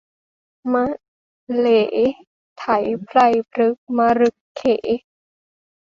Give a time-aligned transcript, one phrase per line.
[0.73, 0.85] มะ
[1.55, 1.65] เหล
[2.57, 2.65] ไถ
[3.03, 3.17] ไพร
[3.49, 4.61] พรึกมะรึกเข